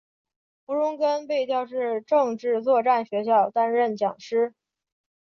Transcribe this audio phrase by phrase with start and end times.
[0.65, 4.55] 吴荣根被调至政治作战学校担任讲师。